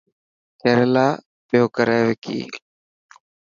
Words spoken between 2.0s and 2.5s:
وڪي.